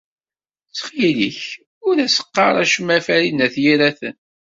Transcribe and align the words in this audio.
Ttxil-k, 0.67 1.41
ur 1.87 1.95
as-qqar 2.05 2.55
acemma 2.63 2.95
i 2.99 3.01
Farid 3.05 3.33
n 3.35 3.45
At 3.45 3.55
Yiraten. 3.63 4.15